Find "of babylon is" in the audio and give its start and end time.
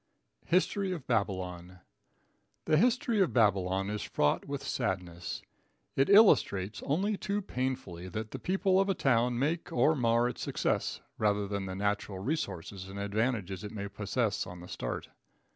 3.21-4.01